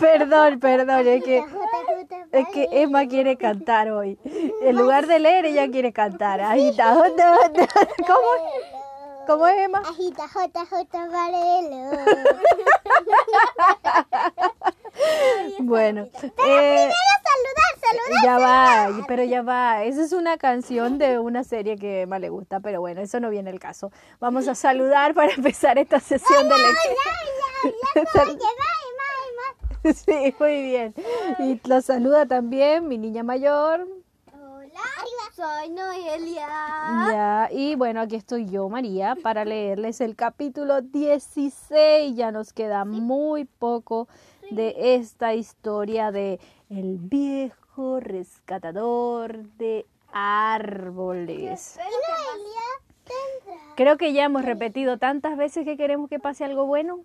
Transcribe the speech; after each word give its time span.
Perdón, 0.00 0.60
perdón, 0.60 1.06
es 1.06 1.24
que, 1.24 1.44
es 2.32 2.48
que 2.48 2.68
Emma 2.72 3.06
quiere 3.06 3.36
cantar 3.36 3.90
hoy. 3.90 4.18
En 4.62 4.76
lugar 4.76 5.06
de 5.06 5.18
leer, 5.18 5.44
ella 5.46 5.70
quiere 5.70 5.92
cantar. 5.92 6.40
Agita, 6.40 6.94
jota, 6.94 7.36
jota. 7.36 7.68
¿Cómo? 8.06 8.28
¿Cómo 9.26 9.46
es 9.46 9.58
Emma? 9.58 9.78
Agita, 9.78 10.28
jota, 10.28 10.66
jota, 10.66 11.08
varelo. 11.08 11.90
Bueno, 15.60 16.06
Pero 16.12 16.28
eh, 16.28 16.32
primero 16.36 16.94
saludar, 17.24 17.71
saludar. 17.82 18.24
ya 18.24 18.38
va, 18.38 19.04
pero 19.06 19.24
ya 19.24 19.42
va. 19.42 19.84
Esa 19.84 20.02
es 20.02 20.12
una 20.12 20.36
canción 20.38 20.98
de 20.98 21.18
una 21.18 21.44
serie 21.44 21.76
que 21.76 21.98
a 21.98 22.00
Emma 22.02 22.18
le 22.18 22.28
gusta, 22.28 22.60
pero 22.60 22.80
bueno, 22.80 23.00
eso 23.00 23.20
no 23.20 23.30
viene 23.30 23.50
el 23.50 23.60
caso. 23.60 23.90
Vamos 24.20 24.48
a 24.48 24.54
saludar 24.54 25.14
para 25.14 25.32
empezar 25.32 25.78
esta 25.78 26.00
sesión 26.00 26.48
de 26.48 26.56
lectura. 26.56 28.04
Va, 28.16 28.24
más, 29.84 29.96
Sí, 29.96 30.34
muy 30.38 30.62
bien. 30.62 30.94
Y 31.40 31.60
lo 31.68 31.80
saluda 31.80 32.26
también 32.26 32.86
mi 32.88 32.98
niña 32.98 33.22
mayor. 33.22 33.86
Hola, 34.32 34.80
soy 35.34 35.70
Noelia. 35.70 36.48
Ya, 37.10 37.48
y 37.50 37.74
bueno, 37.74 38.00
aquí 38.00 38.16
estoy 38.16 38.46
yo, 38.48 38.68
María, 38.68 39.16
para 39.22 39.44
leerles 39.44 40.00
el 40.00 40.16
capítulo 40.16 40.80
16. 40.82 42.16
Ya 42.16 42.30
nos 42.30 42.52
queda 42.52 42.84
muy 42.84 43.44
poco 43.44 44.08
de 44.50 44.94
esta 44.94 45.34
historia 45.34 46.12
de 46.12 46.40
el 46.70 46.98
viejo 46.98 47.61
rescatador 48.00 49.44
de 49.56 49.86
árboles. 50.12 51.78
Creo 53.76 53.96
que 53.96 54.12
ya 54.12 54.24
hemos 54.24 54.44
repetido 54.44 54.98
tantas 54.98 55.36
veces 55.36 55.64
que 55.64 55.76
queremos 55.76 56.08
que 56.08 56.18
pase 56.18 56.44
algo 56.44 56.66
bueno 56.66 57.04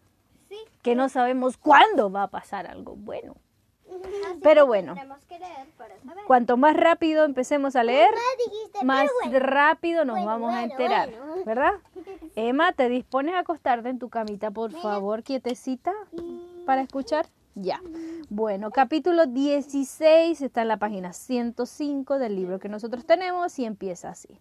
que 0.82 0.96
no 0.96 1.10
sabemos 1.10 1.58
cuándo 1.58 2.12
va 2.12 2.24
a 2.24 2.28
pasar 2.28 2.68
algo 2.68 2.96
bueno. 2.96 3.36
Pero 4.44 4.66
bueno, 4.66 4.96
cuanto 6.28 6.58
más 6.58 6.76
rápido 6.76 7.26
empecemos 7.26 7.76
a 7.76 7.84
leer, 7.84 8.12
Más 8.84 9.10
rápido 9.32 10.06
nos 10.06 10.24
vamos 10.26 10.54
a 10.54 10.64
enterar. 10.64 11.10
¿verdad? 11.46 11.74
Emma, 12.36 12.74
¿te 12.74 12.90
dispones 12.90 13.36
a 13.36 13.40
acostarte 13.40 13.90
en 13.90 14.00
tu 14.00 14.10
camita, 14.10 14.52
por 14.52 14.72
favor, 14.72 15.24
quietecita, 15.24 15.94
para 16.66 16.82
escuchar? 16.82 17.28
Ya. 17.60 17.82
Bueno, 18.30 18.70
capítulo 18.70 19.26
16 19.26 20.44
está 20.44 20.62
en 20.62 20.68
la 20.68 20.78
página 20.78 21.12
105 21.12 22.20
del 22.20 22.36
libro 22.36 22.60
que 22.60 22.70
nosotros 22.70 23.04
tenemos 23.04 23.58
y 23.58 23.66
empieza 23.66 24.10
así. 24.10 24.40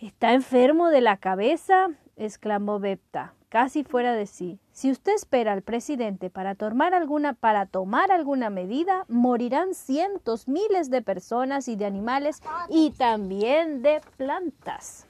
¿Está 0.00 0.32
enfermo 0.32 0.88
de 0.88 1.02
la 1.02 1.18
cabeza? 1.18 1.88
exclamó 2.16 2.80
Bepta, 2.80 3.34
casi 3.50 3.84
fuera 3.84 4.14
de 4.14 4.26
sí. 4.26 4.58
Si 4.72 4.90
usted 4.90 5.12
espera 5.12 5.52
al 5.52 5.60
presidente 5.60 6.30
para 6.30 6.54
tomar 6.54 6.94
alguna, 6.94 7.34
para 7.34 7.66
tomar 7.66 8.10
alguna 8.10 8.48
medida, 8.48 9.04
morirán 9.08 9.74
cientos, 9.74 10.48
miles 10.48 10.88
de 10.88 11.02
personas 11.02 11.68
y 11.68 11.76
de 11.76 11.84
animales 11.84 12.40
y 12.70 12.92
también 12.92 13.82
de 13.82 14.00
plantas. 14.16 15.06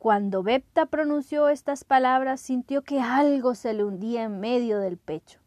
Cuando 0.00 0.42
Bepta 0.42 0.86
pronunció 0.86 1.50
estas 1.50 1.84
palabras, 1.84 2.40
sintió 2.40 2.80
que 2.80 3.02
algo 3.02 3.54
se 3.54 3.74
le 3.74 3.84
hundía 3.84 4.22
en 4.22 4.40
medio 4.40 4.80
del 4.80 4.96
pecho. 4.96 5.40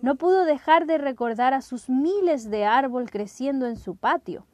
No 0.00 0.14
pudo 0.14 0.46
dejar 0.46 0.86
de 0.86 0.96
recordar 0.96 1.52
a 1.52 1.60
sus 1.60 1.90
miles 1.90 2.48
de 2.48 2.64
árboles 2.64 3.10
creciendo 3.10 3.66
en 3.66 3.76
su 3.76 3.96
patio. 3.96 4.46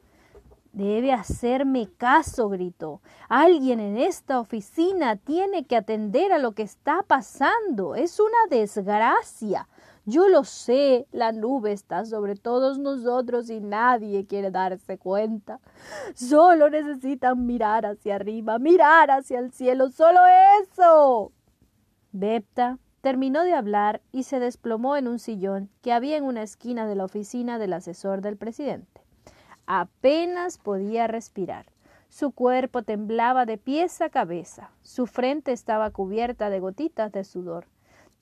Debe 0.73 1.13
hacerme 1.13 1.87
caso, 1.95 2.49
gritó. 2.49 2.99
Alguien 3.29 3.79
en 3.79 3.95
esta 3.95 4.41
oficina 4.41 5.15
tiene 5.15 5.65
que 5.65 5.77
atender 5.77 6.33
a 6.33 6.37
lo 6.37 6.51
que 6.51 6.63
está 6.63 7.03
pasando. 7.03 7.95
Es 7.95 8.19
una 8.19 8.49
desgracia. 8.49 9.69
Yo 10.07 10.27
lo 10.27 10.43
sé, 10.43 11.07
la 11.11 11.31
nube 11.31 11.71
está 11.71 12.05
sobre 12.05 12.35
todos 12.35 12.77
nosotros 12.77 13.49
y 13.49 13.59
nadie 13.59 14.27
quiere 14.27 14.51
darse 14.51 14.99
cuenta. 14.99 15.59
Solo 16.13 16.69
necesitan 16.69 17.47
mirar 17.47 17.87
hacia 17.87 18.15
arriba, 18.15 18.59
mirar 18.59 19.09
hacia 19.09 19.39
el 19.39 19.51
cielo, 19.51 19.89
solo 19.89 20.19
eso. 20.61 21.31
Bepta 22.11 22.77
terminó 23.01 23.43
de 23.43 23.53
hablar 23.53 24.01
y 24.11 24.23
se 24.23 24.39
desplomó 24.39 24.95
en 24.95 25.07
un 25.07 25.17
sillón 25.17 25.69
que 25.81 25.91
había 25.91 26.17
en 26.17 26.23
una 26.23 26.43
esquina 26.43 26.87
de 26.87 26.95
la 26.95 27.05
oficina 27.05 27.57
del 27.57 27.73
asesor 27.73 28.21
del 28.21 28.37
presidente. 28.37 29.01
Apenas 29.65 30.59
podía 30.59 31.07
respirar. 31.07 31.65
Su 32.09 32.31
cuerpo 32.31 32.83
temblaba 32.83 33.45
de 33.45 33.57
pies 33.57 33.99
a 34.01 34.09
cabeza. 34.09 34.69
Su 34.83 35.07
frente 35.07 35.51
estaba 35.51 35.89
cubierta 35.89 36.51
de 36.51 36.59
gotitas 36.59 37.11
de 37.11 37.23
sudor. 37.23 37.65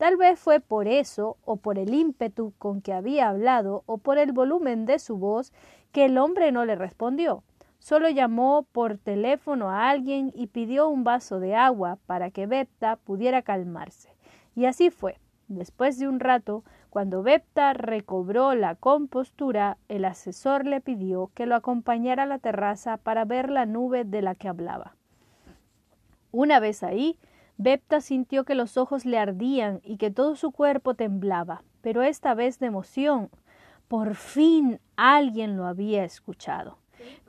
Tal 0.03 0.18
vez 0.18 0.38
fue 0.38 0.59
por 0.59 0.90
eso, 0.90 1.38
o 1.46 1.56
por 1.56 1.80
el 1.80 1.94
ímpetu 1.94 2.52
con 2.59 2.81
que 2.81 2.91
había 2.91 3.30
hablado, 3.30 3.84
o 3.86 4.00
por 4.00 4.18
el 4.18 4.34
volumen 4.34 4.86
de 4.86 5.00
su 5.00 5.16
voz, 5.16 5.53
que 5.94 6.03
el 6.03 6.18
hombre 6.18 6.52
no 6.52 6.66
le 6.66 6.75
respondió. 6.75 7.41
Solo 7.80 8.09
llamó 8.09 8.68
por 8.74 8.97
teléfono 8.97 9.69
a 9.69 9.90
alguien 9.90 10.34
y 10.36 10.47
pidió 10.47 10.90
un 10.90 11.06
vaso 11.06 11.40
de 11.40 11.56
agua 11.56 12.00
para 12.06 12.31
que 12.31 12.47
Bepta 12.47 12.97
pudiera 12.97 13.44
calmarse. 13.44 14.09
Y 14.56 14.66
así 14.66 14.90
fue. 14.90 15.22
Después 15.47 15.97
de 15.97 16.09
un 16.09 16.19
rato, 16.19 16.66
cuando 16.90 17.24
Bepta 17.24 17.72
recobró 17.72 18.56
la 18.56 18.75
compostura, 18.75 19.78
el 19.88 20.03
asesor 20.03 20.66
le 20.66 20.81
pidió 20.81 21.31
que 21.34 21.46
lo 21.46 21.56
acompañara 21.56 22.24
a 22.24 22.25
la 22.25 22.40
terraza 22.40 22.97
para 22.97 23.24
ver 23.24 23.50
la 23.50 23.66
nube 23.66 24.03
de 24.03 24.22
la 24.22 24.36
que 24.36 24.50
hablaba. 24.50 24.97
Una 26.34 26.59
vez 26.59 26.84
ahí, 26.84 27.18
Bepta 27.58 28.02
sintió 28.02 28.44
que 28.46 28.56
los 28.56 28.78
ojos 28.78 29.06
le 29.06 29.18
ardían 29.19 29.80
y 29.84 29.97
que 29.97 30.12
todo 30.12 30.36
su 30.36 30.52
cuerpo 30.52 30.96
temblaba, 30.96 31.64
pero 31.81 32.02
esta 32.02 32.34
vez 32.34 32.59
de 32.59 32.68
emoción. 32.68 33.30
Por 33.88 34.16
fin 34.16 34.80
alguien 34.96 35.56
lo 35.56 35.66
había 35.66 36.03
escuchado. 36.03 36.78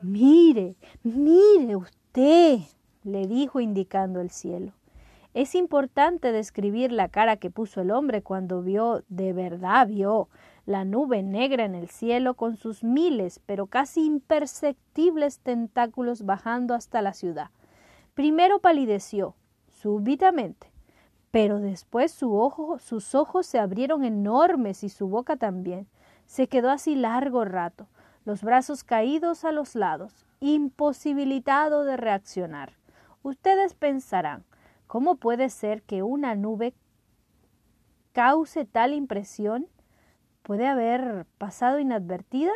Mire, 0.00 0.76
mire 1.02 1.76
usted, 1.76 2.60
le 3.02 3.26
dijo 3.26 3.60
indicando 3.60 4.20
el 4.20 4.30
cielo. 4.30 4.72
Es 5.34 5.56
importante 5.56 6.30
describir 6.30 6.92
la 6.92 7.08
cara 7.08 7.36
que 7.36 7.50
puso 7.50 7.80
el 7.80 7.90
hombre 7.90 8.22
cuando 8.22 8.62
vio, 8.62 9.02
de 9.08 9.32
verdad 9.32 9.88
vio, 9.88 10.28
la 10.64 10.84
nube 10.84 11.22
negra 11.22 11.64
en 11.64 11.74
el 11.74 11.88
cielo 11.88 12.34
con 12.34 12.56
sus 12.56 12.84
miles, 12.84 13.40
pero 13.44 13.66
casi 13.66 14.06
imperceptibles 14.06 15.40
tentáculos 15.40 16.24
bajando 16.24 16.72
hasta 16.72 17.02
la 17.02 17.12
ciudad. 17.12 17.50
Primero 18.14 18.60
palideció, 18.60 19.34
súbitamente, 19.84 20.72
pero 21.30 21.60
después 21.60 22.10
su 22.10 22.34
ojo, 22.38 22.78
sus 22.78 23.14
ojos 23.14 23.44
se 23.44 23.58
abrieron 23.58 24.02
enormes 24.02 24.82
y 24.82 24.88
su 24.88 25.08
boca 25.08 25.36
también. 25.36 25.86
Se 26.24 26.48
quedó 26.48 26.70
así 26.70 26.94
largo 26.96 27.44
rato, 27.44 27.86
los 28.24 28.42
brazos 28.42 28.82
caídos 28.82 29.44
a 29.44 29.52
los 29.52 29.74
lados, 29.74 30.24
imposibilitado 30.40 31.84
de 31.84 31.98
reaccionar. 31.98 32.78
Ustedes 33.22 33.74
pensarán, 33.74 34.46
¿Cómo 34.86 35.16
puede 35.16 35.50
ser 35.50 35.82
que 35.82 36.02
una 36.02 36.34
nube 36.34 36.72
cause 38.12 38.64
tal 38.64 38.94
impresión? 38.94 39.66
¿Puede 40.42 40.66
haber 40.66 41.26
pasado 41.36 41.78
inadvertida? 41.78 42.52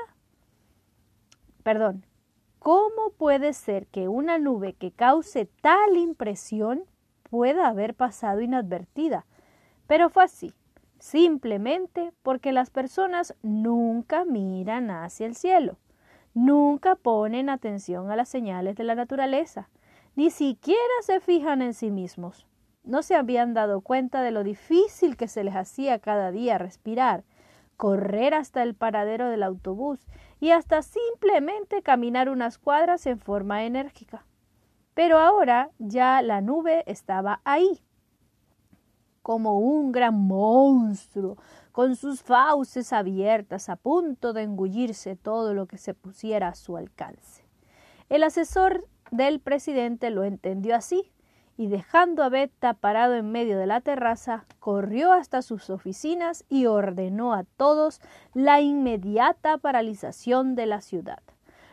Perdón, 1.63 2.07
¿cómo 2.59 3.11
puede 3.19 3.53
ser 3.53 3.87
que 3.89 4.09
una 4.09 4.39
nube 4.39 4.73
que 4.73 4.93
cause 4.93 5.45
tal 5.61 5.99
impresión 5.99 6.85
pueda 7.31 7.69
haber 7.69 7.95
pasado 7.95 8.41
inadvertida? 8.41 9.27
Pero 9.87 10.11
fue 10.11 10.25
así, 10.25 10.55
simplemente 10.99 12.13
porque 12.23 12.53
las 12.53 12.71
personas 12.71 13.35
nunca 13.43 14.25
miran 14.25 14.91
hacia 14.91 15.27
el 15.27 15.35
cielo, 15.35 15.79
nunca 16.35 16.95
ponen 16.95 17.49
atención 17.49 18.11
a 18.11 18.17
las 18.17 18.29
señales 18.29 18.77
de 18.77 18.85
la 18.85 18.95
naturaleza, 18.95 19.69
ni 20.17 20.31
siquiera 20.31 20.81
se 21.03 21.21
fijan 21.21 21.63
en 21.63 21.75
sí 21.75 21.91
mismos. 21.91 22.47
No 22.85 23.03
se 23.03 23.15
habían 23.15 23.55
dado 23.55 23.81
cuenta 23.83 24.23
de 24.23 24.31
lo 24.31 24.43
difícil 24.43 25.17
que 25.17 25.29
se 25.29 25.45
les 25.45 25.55
hacía 25.55 25.99
cada 25.99 26.31
día 26.33 26.59
respirar, 26.59 27.25
correr 27.77 28.35
hasta 28.35 28.63
el 28.63 28.75
paradero 28.75 29.29
del 29.29 29.43
autobús 29.43 30.07
y 30.41 30.51
hasta 30.51 30.83
simplemente 30.83 31.83
caminar 31.83 32.29
unas 32.29 32.59
cuadras 32.59 33.07
en 33.07 33.19
forma 33.19 33.65
enérgica. 33.65 34.25
Pero 34.99 35.21
ahora 35.21 35.71
ya 35.79 36.23
la 36.23 36.41
nube 36.41 36.83
estaba 36.89 37.41
ahí, 37.45 37.85
como 39.23 39.61
un 39.61 39.93
gran 39.93 40.27
monstruo, 40.27 41.37
con 41.71 41.95
sus 41.95 42.21
fauces 42.21 42.93
abiertas 42.93 43.69
a 43.69 43.77
punto 43.77 44.33
de 44.33 44.43
engullirse 44.43 45.15
todo 45.15 45.55
lo 45.55 45.67
que 45.67 45.79
se 45.79 45.95
pusiera 45.95 46.49
a 46.49 46.57
su 46.57 46.77
alcance. 46.77 47.45
El 48.09 48.25
asesor 48.25 48.89
del 49.13 49.39
presidente 49.39 50.11
lo 50.11 50.25
entendió 50.25 50.75
así 50.75 51.13
y 51.57 51.69
dejando 51.69 52.25
a 52.25 52.29
Betta 52.29 52.75
parado 52.75 53.15
en 53.15 53.31
medio 53.31 53.57
de 53.57 53.67
la 53.67 53.81
terraza, 53.81 54.47
corrió 54.59 55.13
hasta 55.13 55.43
sus 55.43 55.71
oficinas 55.71 56.45
y 56.49 56.67
ordenó 56.67 57.35
a 57.35 57.45
todos 57.45 58.01
la 58.35 58.61
inmediata 58.63 59.59
paralización 59.59 60.57
de 60.57 60.67
la 60.67 60.81
ciudad. 60.81 61.23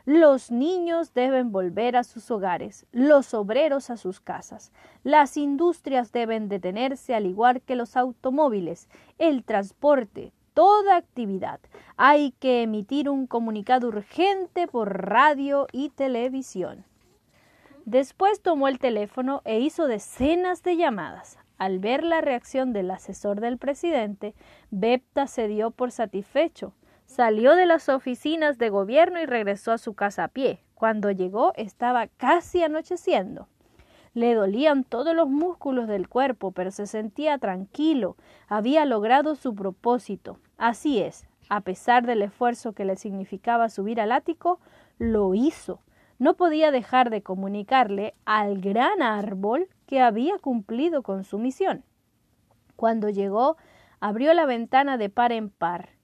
Los 0.05 0.51
niños 0.51 1.15
deben 1.15 1.51
volver 1.51 1.95
a 1.95 2.03
sus 2.03 2.29
hogares, 2.29 2.85
los 2.91 3.33
obreros 3.33 3.89
a 3.89 3.97
sus 3.97 4.19
casas. 4.19 4.71
Las 5.03 5.35
industrias 5.35 6.11
deben 6.11 6.47
detenerse 6.47 7.15
al 7.15 7.25
igual 7.25 7.61
que 7.61 7.75
los 7.75 7.97
automóviles, 7.97 8.87
el 9.17 9.43
transporte, 9.43 10.31
toda 10.53 10.95
actividad. 10.95 11.59
Hay 11.97 12.33
que 12.39 12.61
emitir 12.61 13.09
un 13.09 13.25
comunicado 13.25 13.87
urgente 13.87 14.67
por 14.67 15.07
radio 15.09 15.65
y 15.71 15.89
televisión. 15.89 16.85
Después 17.85 18.41
tomó 18.41 18.67
el 18.67 18.77
teléfono 18.77 19.41
e 19.43 19.59
hizo 19.59 19.87
decenas 19.87 20.61
de 20.61 20.77
llamadas. 20.77 21.39
Al 21.57 21.79
ver 21.79 22.03
la 22.03 22.21
reacción 22.21 22.73
del 22.73 22.91
asesor 22.91 23.41
del 23.41 23.57
presidente, 23.57 24.35
Bepta 24.69 25.25
se 25.25 25.47
dio 25.47 25.71
por 25.71 25.91
satisfecho. 25.91 26.73
Salió 27.05 27.55
de 27.55 27.65
las 27.65 27.87
oficinas 27.89 28.57
de 28.57 28.69
gobierno 28.69 29.19
y 29.21 29.25
regresó 29.25 29.71
a 29.71 29.77
su 29.77 29.93
casa 29.93 30.25
a 30.25 30.27
pie. 30.27 30.61
Cuando 30.73 31.11
llegó 31.11 31.53
estaba 31.55 32.07
casi 32.07 32.63
anocheciendo. 32.63 33.47
Le 34.13 34.33
dolían 34.33 34.83
todos 34.83 35.15
los 35.15 35.29
músculos 35.29 35.87
del 35.87 36.07
cuerpo, 36.07 36.51
pero 36.51 36.71
se 36.71 36.87
sentía 36.87 37.37
tranquilo. 37.37 38.15
Había 38.47 38.85
logrado 38.85 39.35
su 39.35 39.53
propósito. 39.53 40.39
Así 40.57 41.01
es, 41.01 41.27
a 41.49 41.61
pesar 41.61 42.05
del 42.05 42.21
esfuerzo 42.21 42.73
que 42.73 42.85
le 42.85 42.95
significaba 42.95 43.69
subir 43.69 43.99
al 43.99 44.11
ático, 44.11 44.59
lo 44.97 45.33
hizo. 45.35 45.81
No 46.17 46.35
podía 46.35 46.71
dejar 46.71 47.09
de 47.09 47.21
comunicarle 47.21 48.15
al 48.23 48.61
gran 48.61 49.01
árbol 49.01 49.67
que 49.85 50.01
había 50.01 50.39
cumplido 50.39 51.03
con 51.03 51.25
su 51.25 51.37
misión. 51.37 51.83
Cuando 52.75 53.09
llegó, 53.09 53.57
abrió 53.99 54.33
la 54.33 54.45
ventana 54.45 54.97
de 54.97 55.09
par 55.09 55.33
en 55.33 55.49
par. 55.49 55.94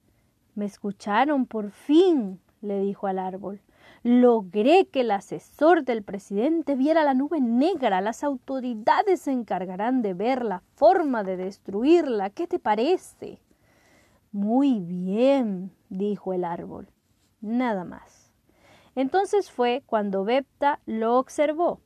Me 0.54 0.64
escucharon 0.66 1.46
por 1.46 1.70
fin, 1.70 2.40
le 2.60 2.80
dijo 2.80 3.06
al 3.06 3.18
árbol. 3.18 3.60
Logré 4.02 4.86
que 4.86 5.00
el 5.00 5.10
asesor 5.10 5.84
del 5.84 6.02
presidente 6.02 6.74
viera 6.74 7.04
la 7.04 7.14
nube 7.14 7.40
negra. 7.40 8.00
Las 8.00 8.24
autoridades 8.24 9.22
se 9.22 9.32
encargarán 9.32 10.02
de 10.02 10.14
ver 10.14 10.44
la 10.44 10.62
forma 10.74 11.22
de 11.24 11.36
destruirla. 11.36 12.30
¿Qué 12.30 12.46
te 12.46 12.58
parece? 12.58 13.38
Muy 14.30 14.80
bien, 14.80 15.72
dijo 15.88 16.32
el 16.32 16.44
árbol. 16.44 16.88
Nada 17.40 17.84
más. 17.84 18.32
Entonces 18.94 19.50
fue 19.50 19.82
cuando 19.86 20.24
Bepta 20.24 20.80
lo 20.86 21.18
observó 21.18 21.80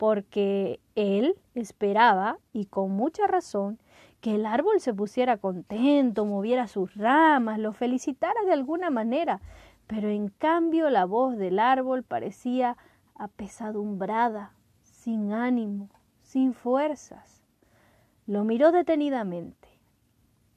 porque 0.00 0.80
él 0.94 1.36
esperaba, 1.54 2.38
y 2.54 2.64
con 2.64 2.90
mucha 2.92 3.26
razón, 3.26 3.78
que 4.20 4.34
el 4.34 4.46
árbol 4.46 4.80
se 4.80 4.92
pusiera 4.92 5.38
contento, 5.38 6.24
moviera 6.24 6.66
sus 6.66 6.94
ramas, 6.94 7.58
lo 7.58 7.72
felicitara 7.72 8.42
de 8.44 8.52
alguna 8.52 8.90
manera, 8.90 9.40
pero 9.86 10.08
en 10.08 10.28
cambio 10.28 10.90
la 10.90 11.04
voz 11.04 11.36
del 11.36 11.58
árbol 11.58 12.02
parecía 12.02 12.76
apesadumbrada, 13.14 14.52
sin 14.82 15.32
ánimo, 15.32 15.88
sin 16.22 16.54
fuerzas. 16.54 17.42
Lo 18.26 18.44
miró 18.44 18.72
detenidamente. 18.72 19.68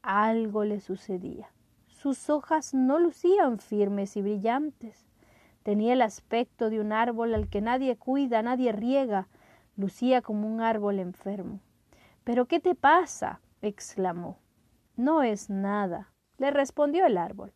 Algo 0.02 0.66
le 0.66 0.80
sucedía. 0.80 1.50
Sus 1.88 2.30
hojas 2.30 2.74
no 2.74 3.00
lucían 3.00 3.60
firmes 3.60 4.18
y 4.18 4.22
brillantes. 4.22 5.08
Tenía 5.64 5.94
el 5.94 6.02
aspecto 6.02 6.70
de 6.70 6.82
un 6.82 6.92
árbol 6.92 7.34
al 7.34 7.48
que 7.48 7.62
nadie 7.62 7.96
cuida, 7.96 8.42
nadie 8.42 8.74
riega. 8.74 9.28
Lucía 9.78 10.22
como 10.22 10.48
un 10.48 10.60
árbol 10.60 11.00
enfermo. 11.00 11.62
¿Pero 12.24 12.46
qué 12.46 12.60
te 12.60 12.76
pasa? 12.76 13.40
Exclamó. 13.64 14.38
No 14.96 15.24
es 15.24 15.50
nada, 15.50 16.12
le 16.38 16.52
respondió 16.52 17.08
el 17.08 17.18
árbol. 17.18 17.54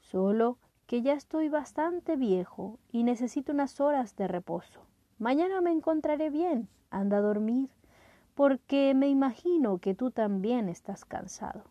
Solo 0.00 0.58
que 0.86 1.02
ya 1.02 1.12
estoy 1.12 1.48
bastante 1.48 2.16
viejo 2.16 2.78
y 2.90 3.04
necesito 3.04 3.52
unas 3.52 3.80
horas 3.80 4.16
de 4.16 4.26
reposo. 4.26 4.80
Mañana 5.18 5.60
me 5.60 5.70
encontraré 5.70 6.30
bien. 6.30 6.68
Anda 6.90 7.18
a 7.18 7.20
dormir, 7.20 7.68
porque 8.34 8.94
me 8.94 9.08
imagino 9.08 9.78
que 9.78 9.94
tú 9.94 10.10
también 10.10 10.68
estás 10.68 11.04
cansado. 11.04 11.64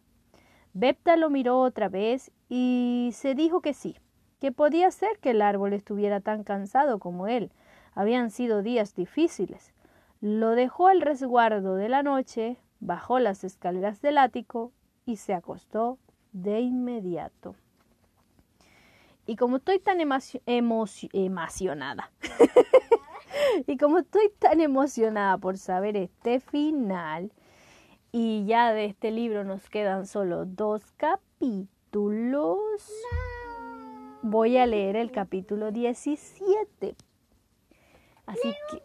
Bepta 0.73 1.15
lo 1.15 1.29
miró 1.29 1.59
otra 1.59 1.89
vez 1.89 2.31
y 2.49 3.11
se 3.13 3.33
dijo 3.33 3.61
que 3.61 3.73
sí, 3.73 3.97
que 4.39 4.51
podía 4.51 4.91
ser 4.91 5.17
que 5.19 5.31
el 5.31 5.41
árbol 5.41 5.73
estuviera 5.73 6.19
tan 6.19 6.43
cansado 6.43 6.99
como 6.99 7.27
él. 7.27 7.51
Habían 7.93 8.29
sido 8.29 8.61
días 8.61 8.93
difíciles. 8.93 9.73
Lo 10.19 10.51
dejó 10.51 10.87
al 10.87 11.01
resguardo 11.01 11.75
de 11.75 11.87
la 11.87 12.03
noche, 12.03 12.57
bajó 12.79 13.19
las 13.19 13.43
escaleras 13.43 14.01
del 14.01 14.17
ático 14.17 14.71
y 15.05 15.17
se 15.17 15.33
acostó 15.33 15.97
de 16.31 16.61
inmediato. 16.61 17.55
Y 19.25 19.35
como 19.37 19.57
estoy 19.57 19.79
tan 19.79 19.99
emocionada, 20.01 22.11
y 23.67 23.77
como 23.77 23.99
estoy 23.99 24.29
tan 24.37 24.61
emocionada 24.61 25.37
por 25.37 25.57
saber 25.57 25.97
este 25.97 26.39
final, 26.39 27.31
y 28.11 28.45
ya 28.45 28.71
de 28.71 28.85
este 28.85 29.11
libro 29.11 29.43
nos 29.43 29.69
quedan 29.69 30.05
solo 30.05 30.45
dos 30.45 30.91
capítulos, 30.97 32.59
voy 34.21 34.57
a 34.57 34.65
leer 34.65 34.95
el 34.95 35.11
capítulo 35.11 35.71
17. 35.71 36.95
Así 38.25 38.53
que 38.71 38.81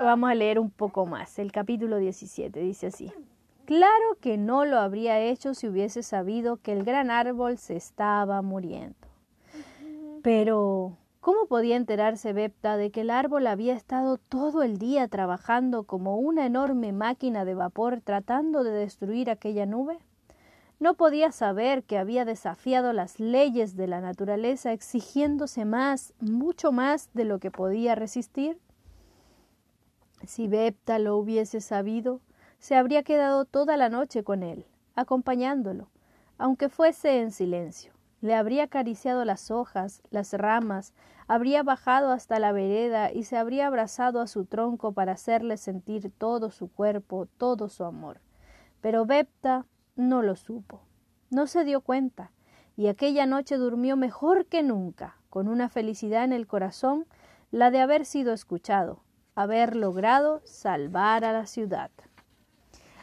vamos 0.00 0.30
a 0.30 0.34
leer 0.34 0.58
un 0.58 0.70
poco 0.70 1.06
más. 1.06 1.38
El 1.38 1.52
capítulo 1.52 1.98
17 1.98 2.60
dice 2.60 2.88
así. 2.88 3.12
Claro 3.64 4.16
que 4.20 4.38
no 4.38 4.64
lo 4.64 4.78
habría 4.78 5.20
hecho 5.20 5.54
si 5.54 5.68
hubiese 5.68 6.02
sabido 6.02 6.56
que 6.56 6.72
el 6.72 6.84
gran 6.84 7.10
árbol 7.10 7.58
se 7.58 7.76
estaba 7.76 8.40
muriendo. 8.40 8.96
Pero, 10.22 10.96
¿cómo 11.20 11.46
podía 11.46 11.76
enterarse 11.76 12.32
Bepta 12.32 12.76
de 12.76 12.90
que 12.90 13.02
el 13.02 13.10
árbol 13.10 13.46
había 13.46 13.74
estado 13.74 14.16
todo 14.16 14.62
el 14.62 14.78
día 14.78 15.06
trabajando 15.08 15.84
como 15.84 16.16
una 16.16 16.46
enorme 16.46 16.92
máquina 16.92 17.44
de 17.44 17.54
vapor 17.54 18.00
tratando 18.00 18.64
de 18.64 18.70
destruir 18.70 19.30
aquella 19.30 19.66
nube? 19.66 19.98
no 20.80 20.94
podía 20.94 21.32
saber 21.32 21.82
que 21.82 21.98
había 21.98 22.24
desafiado 22.24 22.92
las 22.92 23.18
leyes 23.18 23.76
de 23.76 23.88
la 23.88 24.00
naturaleza 24.00 24.72
exigiéndose 24.72 25.64
más, 25.64 26.14
mucho 26.20 26.72
más 26.72 27.10
de 27.14 27.24
lo 27.24 27.38
que 27.38 27.50
podía 27.50 27.94
resistir? 27.94 28.58
Si 30.28 30.46
Bepta 30.46 30.98
lo 30.98 31.16
hubiese 31.16 31.62
sabido, 31.62 32.20
se 32.58 32.76
habría 32.76 33.02
quedado 33.02 33.46
toda 33.46 33.78
la 33.78 33.88
noche 33.88 34.22
con 34.24 34.42
él, 34.42 34.66
acompañándolo, 34.94 35.88
aunque 36.36 36.68
fuese 36.68 37.22
en 37.22 37.32
silencio. 37.32 37.94
Le 38.20 38.34
habría 38.34 38.64
acariciado 38.64 39.24
las 39.24 39.50
hojas, 39.50 40.02
las 40.10 40.34
ramas, 40.34 40.92
habría 41.28 41.62
bajado 41.62 42.10
hasta 42.10 42.38
la 42.40 42.52
vereda 42.52 43.10
y 43.10 43.24
se 43.24 43.38
habría 43.38 43.68
abrazado 43.68 44.20
a 44.20 44.26
su 44.26 44.44
tronco 44.44 44.92
para 44.92 45.12
hacerle 45.12 45.56
sentir 45.56 46.12
todo 46.18 46.50
su 46.50 46.70
cuerpo, 46.70 47.26
todo 47.38 47.70
su 47.70 47.84
amor. 47.84 48.20
Pero 48.82 49.06
Bepta 49.06 49.64
no 49.96 50.20
lo 50.20 50.36
supo, 50.36 50.82
no 51.30 51.46
se 51.46 51.64
dio 51.64 51.80
cuenta, 51.80 52.32
y 52.76 52.88
aquella 52.88 53.24
noche 53.24 53.56
durmió 53.56 53.96
mejor 53.96 54.44
que 54.44 54.62
nunca, 54.62 55.16
con 55.30 55.48
una 55.48 55.70
felicidad 55.70 56.22
en 56.22 56.34
el 56.34 56.46
corazón, 56.46 57.06
la 57.50 57.70
de 57.70 57.80
haber 57.80 58.04
sido 58.04 58.34
escuchado, 58.34 59.00
haber 59.38 59.76
logrado 59.76 60.40
salvar 60.42 61.24
a 61.24 61.32
la 61.32 61.46
ciudad. 61.46 61.92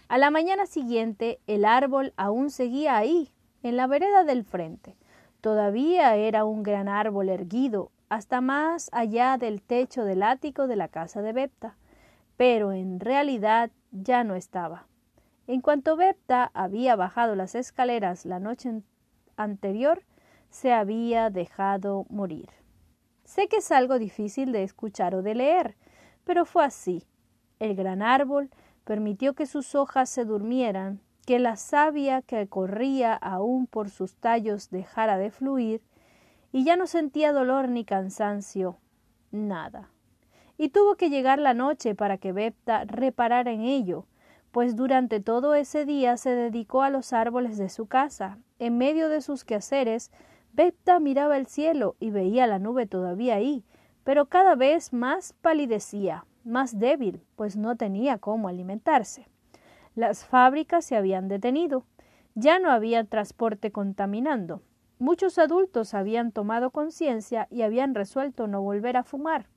A 0.09 0.17
la 0.17 0.31
mañana 0.31 0.65
siguiente 0.65 1.39
el 1.47 1.63
árbol 1.63 2.13
aún 2.17 2.49
seguía 2.49 2.97
ahí, 2.97 3.31
en 3.63 3.77
la 3.77 3.87
vereda 3.87 4.25
del 4.25 4.43
frente. 4.43 4.97
Todavía 5.39 6.13
era 6.17 6.43
un 6.43 6.61
gran 6.61 6.89
árbol 6.89 7.29
erguido, 7.29 7.89
hasta 8.09 8.41
más 8.41 8.89
allá 8.91 9.37
del 9.37 9.61
techo 9.61 10.03
del 10.03 10.23
ático 10.23 10.67
de 10.67 10.75
la 10.75 10.89
casa 10.89 11.21
de 11.21 11.31
Bepta, 11.31 11.77
pero 12.35 12.73
en 12.73 12.99
realidad 12.99 13.71
ya 13.91 14.25
no 14.25 14.35
estaba. 14.35 14.87
En 15.47 15.61
cuanto 15.61 15.95
Bepta 15.95 16.51
había 16.53 16.97
bajado 16.97 17.35
las 17.35 17.55
escaleras 17.55 18.25
la 18.25 18.41
noche 18.41 18.81
anterior, 19.37 20.03
se 20.49 20.73
había 20.73 21.29
dejado 21.29 22.05
morir. 22.09 22.49
Sé 23.23 23.47
que 23.47 23.57
es 23.57 23.71
algo 23.71 23.99
difícil 23.99 24.51
de 24.51 24.63
escuchar 24.63 25.15
o 25.15 25.21
de 25.21 25.33
leer, 25.33 25.77
pero 26.25 26.45
fue 26.45 26.65
así. 26.65 27.03
El 27.59 27.75
gran 27.75 28.01
árbol 28.01 28.49
permitió 28.83 29.33
que 29.33 29.45
sus 29.45 29.75
hojas 29.75 30.09
se 30.09 30.25
durmieran, 30.25 30.99
que 31.25 31.39
la 31.39 31.55
savia 31.55 32.21
que 32.21 32.47
corría 32.47 33.13
aún 33.15 33.65
por 33.65 33.89
sus 33.89 34.15
tallos 34.15 34.69
dejara 34.69 35.17
de 35.17 35.31
fluir, 35.31 35.81
y 36.51 36.63
ya 36.63 36.75
no 36.75 36.87
sentía 36.87 37.33
dolor 37.33 37.69
ni 37.69 37.85
cansancio, 37.85 38.77
nada. 39.31 39.89
Y 40.57 40.69
tuvo 40.69 40.95
que 40.95 41.09
llegar 41.09 41.39
la 41.39 41.53
noche 41.53 41.95
para 41.95 42.17
que 42.17 42.31
Bepta 42.31 42.85
reparara 42.85 43.51
en 43.51 43.61
ello, 43.61 44.05
pues 44.51 44.75
durante 44.75 45.19
todo 45.19 45.53
ese 45.53 45.85
día 45.85 46.15
se 46.15 46.29
dedicó 46.29 46.81
a 46.81 46.89
los 46.89 47.11
árboles 47.11 47.57
de 47.57 47.67
su 47.67 47.87
casa. 47.87 48.37
En 48.57 48.77
medio 48.77 49.09
de 49.09 49.19
sus 49.19 49.43
quehaceres, 49.43 50.11
Bepta 50.53 51.01
miraba 51.01 51.35
el 51.35 51.47
cielo 51.47 51.97
y 51.99 52.11
veía 52.11 52.47
la 52.47 52.59
nube 52.59 52.85
todavía 52.85 53.35
ahí, 53.35 53.65
pero 54.05 54.27
cada 54.27 54.53
vez 54.55 54.93
más 54.93 55.33
palidecía, 55.33 56.25
más 56.43 56.77
débil, 56.77 57.23
pues 57.35 57.57
no 57.57 57.75
tenía 57.75 58.19
cómo 58.19 58.47
alimentarse. 58.47 59.27
Las 59.95 60.25
fábricas 60.25 60.85
se 60.85 60.95
habían 60.95 61.27
detenido, 61.27 61.85
ya 62.35 62.59
no 62.59 62.69
había 62.69 63.03
transporte 63.03 63.71
contaminando. 63.71 64.61
Muchos 64.99 65.39
adultos 65.39 65.95
habían 65.95 66.31
tomado 66.31 66.69
conciencia 66.69 67.47
y 67.49 67.63
habían 67.63 67.95
resuelto 67.95 68.45
no 68.45 68.61
volver 68.61 68.95
a 68.95 69.03
fumar. 69.03 69.47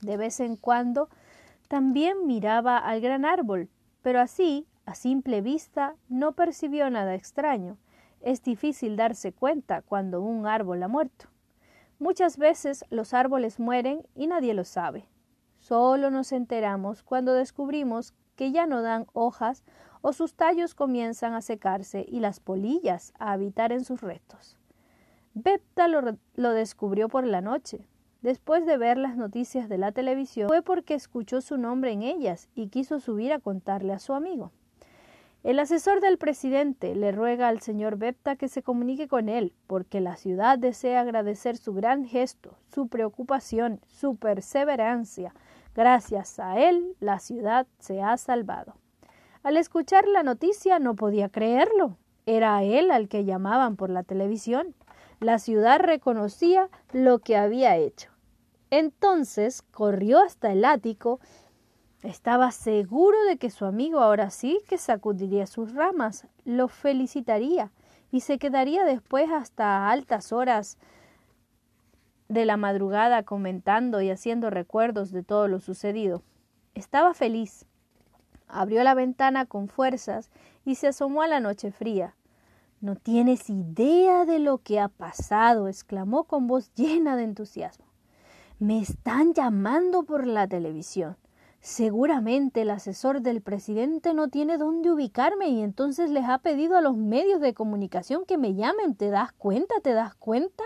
De 0.00 0.16
vez 0.16 0.40
en 0.40 0.56
cuando 0.56 1.08
también 1.68 2.26
miraba 2.26 2.78
al 2.78 3.00
gran 3.00 3.24
árbol, 3.24 3.70
pero 4.02 4.20
así, 4.20 4.66
a 4.86 4.96
simple 4.96 5.40
vista, 5.40 5.94
no 6.08 6.32
percibió 6.32 6.90
nada 6.90 7.14
extraño. 7.14 7.78
Es 8.20 8.42
difícil 8.42 8.96
darse 8.96 9.32
cuenta 9.32 9.82
cuando 9.82 10.20
un 10.20 10.46
árbol 10.48 10.82
ha 10.82 10.88
muerto. 10.88 11.31
Muchas 12.02 12.36
veces 12.36 12.84
los 12.90 13.14
árboles 13.14 13.60
mueren 13.60 14.04
y 14.16 14.26
nadie 14.26 14.54
lo 14.54 14.64
sabe. 14.64 15.06
Solo 15.60 16.10
nos 16.10 16.32
enteramos 16.32 17.04
cuando 17.04 17.32
descubrimos 17.32 18.12
que 18.34 18.50
ya 18.50 18.66
no 18.66 18.82
dan 18.82 19.06
hojas 19.12 19.62
o 20.00 20.12
sus 20.12 20.34
tallos 20.34 20.74
comienzan 20.74 21.32
a 21.34 21.42
secarse 21.42 22.04
y 22.08 22.18
las 22.18 22.40
polillas 22.40 23.14
a 23.20 23.30
habitar 23.30 23.70
en 23.70 23.84
sus 23.84 24.00
restos. 24.00 24.58
Bepta 25.34 25.86
lo, 25.86 26.18
lo, 26.34 26.50
descubrió 26.50 27.08
por 27.08 27.24
la 27.24 27.40
noche. 27.40 27.86
Después 28.20 28.66
de 28.66 28.78
ver 28.78 28.98
las 28.98 29.16
noticias 29.16 29.68
de 29.68 29.78
la 29.78 29.92
televisión, 29.92 30.48
fue 30.48 30.60
porque 30.60 30.94
escuchó 30.94 31.40
su 31.40 31.56
nombre 31.56 31.92
en 31.92 32.02
ellas 32.02 32.48
y 32.56 32.66
quiso 32.66 32.98
subir 32.98 33.32
a 33.32 33.38
contarle 33.38 33.92
a 33.92 34.00
su 34.00 34.12
amigo. 34.12 34.50
El 35.42 35.58
asesor 35.58 36.00
del 36.00 36.18
presidente 36.18 36.94
le 36.94 37.10
ruega 37.10 37.48
al 37.48 37.60
señor 37.60 37.96
Bepta 37.96 38.36
que 38.36 38.46
se 38.46 38.62
comunique 38.62 39.08
con 39.08 39.28
él, 39.28 39.52
porque 39.66 40.00
la 40.00 40.14
ciudad 40.14 40.56
desea 40.56 41.00
agradecer 41.00 41.56
su 41.56 41.74
gran 41.74 42.04
gesto, 42.04 42.56
su 42.72 42.86
preocupación, 42.86 43.80
su 43.88 44.14
perseverancia. 44.14 45.34
Gracias 45.74 46.38
a 46.38 46.60
él, 46.60 46.94
la 47.00 47.18
ciudad 47.18 47.66
se 47.80 48.00
ha 48.00 48.16
salvado. 48.18 48.76
Al 49.42 49.56
escuchar 49.56 50.06
la 50.06 50.22
noticia 50.22 50.78
no 50.78 50.94
podía 50.94 51.28
creerlo. 51.28 51.96
Era 52.24 52.62
él 52.62 52.92
al 52.92 53.08
que 53.08 53.24
llamaban 53.24 53.74
por 53.74 53.90
la 53.90 54.04
televisión. 54.04 54.76
La 55.18 55.40
ciudad 55.40 55.80
reconocía 55.80 56.68
lo 56.92 57.18
que 57.18 57.36
había 57.36 57.76
hecho. 57.76 58.10
Entonces 58.70 59.62
corrió 59.62 60.20
hasta 60.20 60.52
el 60.52 60.64
ático 60.64 61.18
estaba 62.02 62.50
seguro 62.50 63.16
de 63.24 63.36
que 63.36 63.50
su 63.50 63.64
amigo 63.64 64.00
ahora 64.00 64.30
sí 64.30 64.60
que 64.68 64.76
sacudiría 64.76 65.46
sus 65.46 65.72
ramas, 65.72 66.26
lo 66.44 66.68
felicitaría 66.68 67.70
y 68.10 68.20
se 68.20 68.38
quedaría 68.38 68.84
después 68.84 69.30
hasta 69.30 69.88
altas 69.88 70.32
horas 70.32 70.78
de 72.28 72.44
la 72.44 72.56
madrugada 72.56 73.22
comentando 73.22 74.00
y 74.00 74.10
haciendo 74.10 74.50
recuerdos 74.50 75.12
de 75.12 75.22
todo 75.22 75.48
lo 75.48 75.60
sucedido. 75.60 76.22
Estaba 76.74 77.14
feliz. 77.14 77.66
Abrió 78.48 78.82
la 78.82 78.94
ventana 78.94 79.46
con 79.46 79.68
fuerzas 79.68 80.30
y 80.64 80.74
se 80.74 80.88
asomó 80.88 81.22
a 81.22 81.28
la 81.28 81.40
noche 81.40 81.70
fría. 81.70 82.16
No 82.80 82.96
tienes 82.96 83.48
idea 83.48 84.24
de 84.24 84.40
lo 84.40 84.58
que 84.58 84.80
ha 84.80 84.88
pasado, 84.88 85.68
exclamó 85.68 86.24
con 86.24 86.48
voz 86.48 86.74
llena 86.74 87.16
de 87.16 87.24
entusiasmo. 87.24 87.86
Me 88.58 88.80
están 88.80 89.34
llamando 89.34 90.02
por 90.02 90.26
la 90.26 90.48
televisión. 90.48 91.16
Seguramente 91.62 92.62
el 92.62 92.70
asesor 92.70 93.22
del 93.22 93.40
presidente 93.40 94.14
no 94.14 94.26
tiene 94.26 94.58
dónde 94.58 94.90
ubicarme 94.90 95.48
y 95.48 95.62
entonces 95.62 96.10
les 96.10 96.28
ha 96.28 96.38
pedido 96.38 96.76
a 96.76 96.80
los 96.80 96.96
medios 96.96 97.40
de 97.40 97.54
comunicación 97.54 98.24
que 98.26 98.36
me 98.36 98.54
llamen. 98.54 98.96
¿Te 98.96 99.10
das 99.10 99.30
cuenta? 99.30 99.76
¿Te 99.80 99.92
das 99.92 100.16
cuenta? 100.16 100.64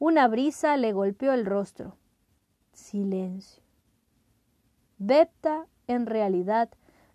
Una 0.00 0.26
brisa 0.26 0.76
le 0.76 0.92
golpeó 0.92 1.32
el 1.32 1.46
rostro. 1.46 1.94
Silencio. 2.72 3.62
Bepta, 4.98 5.68
en 5.86 6.06
realidad, 6.06 6.68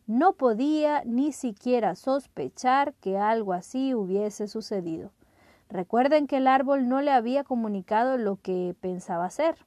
no 0.07 0.31
podía 0.31 1.03
ni 1.03 1.33
siquiera 1.33 1.95
sospechar 1.95 2.93
que 3.01 3.17
algo 3.17 3.51
así 3.51 3.93
hubiese 3.93 4.47
sucedido. 4.47 5.11
Recuerden 5.67 6.25
que 6.25 6.37
el 6.37 6.47
árbol 6.47 6.87
no 6.87 7.01
le 7.01 7.11
había 7.11 7.43
comunicado 7.43 8.17
lo 8.17 8.37
que 8.37 8.77
pensaba 8.79 9.25
hacer. 9.25 9.57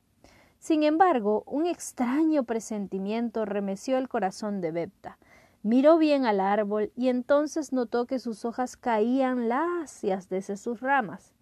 Sin 0.59 0.83
embargo, 0.83 1.45
un 1.47 1.67
extraño 1.67 2.43
presentimiento 2.43 3.45
remeció 3.45 3.97
el 3.97 4.09
corazón 4.09 4.61
de 4.61 4.73
Bepta. 4.73 5.19
Miró 5.63 5.99
bien 5.99 6.27
al 6.27 6.41
árbol 6.41 6.93
y 6.97 7.09
entonces 7.09 7.73
notó 7.73 8.07
que 8.07 8.19
sus 8.19 8.45
hojas 8.45 8.77
caían 8.77 9.49
lacias 9.49 10.29
desde 10.29 10.57
sus 10.57 10.81
ramas. 10.81 11.33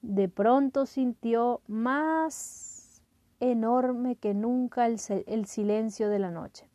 De 0.00 0.28
pronto 0.28 0.86
sintió 0.86 1.60
más 1.66 3.02
enorme 3.40 4.16
que 4.16 4.34
nunca 4.34 4.86
el, 4.86 4.98
el, 5.26 5.46
silencio 5.46 6.08
de 6.08 6.18
la 6.18 6.30
noche. 6.30 6.68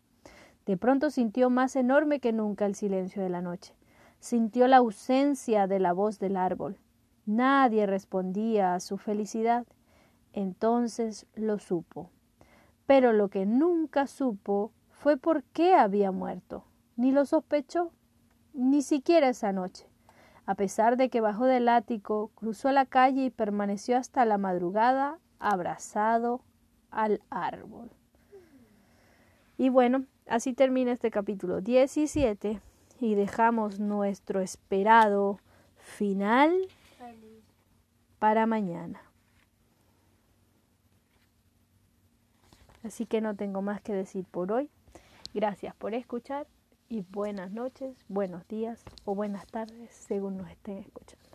De 0.66 0.78
pronto 0.78 1.10
sintió 1.10 1.50
más 1.50 1.76
enorme 1.76 2.20
que 2.20 2.32
nunca 2.32 2.66
el 2.66 2.76
silencio 2.76 3.24
de 3.24 3.30
la 3.30 3.42
noche. 3.42 3.74
Sintió 4.20 4.68
la 4.68 4.78
ausencia 4.78 5.68
de 5.68 5.80
la 5.80 5.94
voz 5.94 6.20
del 6.20 6.38
árbol. 6.38 6.78
Nadie 7.26 7.86
respondía 7.86 8.76
a 8.76 8.80
su 8.80 8.98
felicidad 8.98 9.66
entonces 10.34 11.26
lo 11.36 11.60
supo. 11.60 12.10
Pero 12.86 13.14
lo 13.14 13.30
que 13.30 13.46
nunca 13.46 14.08
supo 14.08 14.72
fue 14.92 15.18
por 15.18 15.44
qué 15.44 15.76
había 15.76 16.12
muerto. 16.12 16.64
Ni 16.96 17.12
lo 17.12 17.26
sospechó, 17.26 17.92
ni 18.54 18.82
siquiera 18.82 19.30
esa 19.30 19.52
noche. 19.52 19.88
A 20.46 20.56
pesar 20.56 20.96
de 20.96 21.10
que 21.10 21.22
bajó 21.22 21.46
del 21.46 21.68
ático, 21.68 22.32
cruzó 22.36 22.72
la 22.72 22.86
calle 22.86 23.26
y 23.26 23.30
permaneció 23.30 23.98
hasta 23.98 24.26
la 24.26 24.38
madrugada 24.38 25.20
abrazado 25.40 26.42
al 26.90 27.22
árbol. 27.30 27.92
Y 29.58 29.70
bueno, 29.70 30.06
así 30.28 30.54
termina 30.54 30.92
este 30.92 31.12
capítulo 31.12 31.62
17 31.62 32.62
y 33.00 33.16
dejamos 33.16 33.80
nuestro 33.80 34.40
esperado 34.40 35.40
final 35.76 36.54
para 38.20 38.46
mañana. 38.46 39.07
Así 42.88 43.06
que 43.06 43.20
no 43.20 43.36
tengo 43.36 43.62
más 43.62 43.82
que 43.82 43.92
decir 43.92 44.24
por 44.24 44.50
hoy. 44.54 44.70
Gracias 45.34 45.76
por 45.76 45.94
escuchar 45.94 46.48
y 46.88 47.02
buenas 47.02 47.52
noches, 47.52 47.98
buenos 48.08 48.48
días 48.48 48.82
o 49.04 49.14
buenas 49.14 49.46
tardes 49.46 49.92
según 49.92 50.38
nos 50.38 50.50
estén 50.50 50.78
escuchando. 50.78 51.27